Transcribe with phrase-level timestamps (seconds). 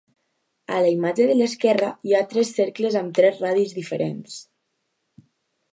[0.77, 4.41] A la imatge de l'esquerra hi ha tres cercles amb tres radis diferents.